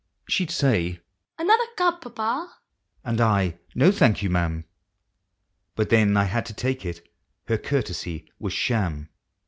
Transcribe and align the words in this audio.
She'd 0.27 0.49
say" 0.49 0.99
Another 1.37 1.63
cup, 1.77 2.01
Papa?" 2.01 2.51
and 3.03 3.21
I, 3.21 3.59
"No, 3.75 3.91
thank 3.91 4.23
you. 4.23 4.31
Ma'am," 4.31 4.65
But 5.75 5.89
then 5.89 6.15
1 6.15 6.25
hud 6.29 6.45
to 6.47 6.55
take 6.55 6.87
it— 6.87 7.07
her 7.49 7.59
courtesv 7.59 8.27
was 8.39 8.51
sham. 8.51 9.09